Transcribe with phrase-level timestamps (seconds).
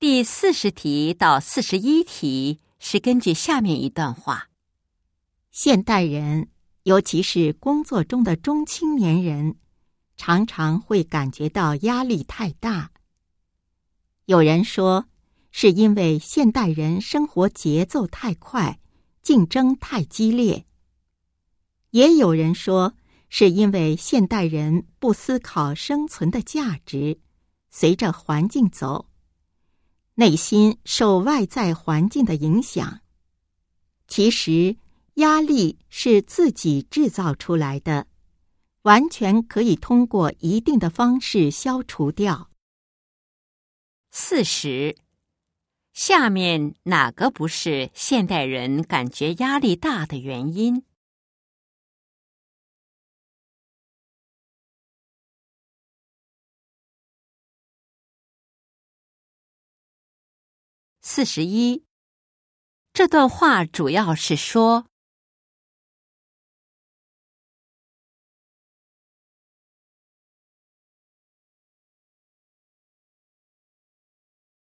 [0.00, 4.48] 第四十题到四十一题是根据下面一段话：
[5.50, 6.50] 现代人，
[6.84, 9.56] 尤其是工作中的中青年人，
[10.16, 12.92] 常常会感觉到压力太大。
[14.26, 15.06] 有人说，
[15.50, 18.78] 是因为现代人生活节奏太快，
[19.20, 20.62] 竞争太激烈；
[21.90, 22.94] 也有人说，
[23.28, 27.18] 是因为现代人不思考生存的价值，
[27.68, 29.07] 随着环境走。
[30.18, 33.02] 内心受外在环境的影响，
[34.08, 34.76] 其实
[35.14, 38.08] 压力是自己制造出来的，
[38.82, 42.50] 完全可以通过一定的方式消除掉。
[44.10, 44.96] 四十，
[45.92, 50.82] 下面哪个不是现代人感觉压力大的原因？
[61.10, 61.86] 四十一，
[62.92, 64.84] 这段话主要是说。